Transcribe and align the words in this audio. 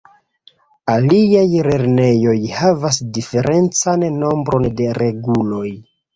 Aliaj 0.93 1.43
lernejoj 1.67 2.33
havas 2.61 2.99
diferencan 3.19 4.09
nombron 4.25 4.69
de 4.83 4.91
reguloj. 5.03 5.71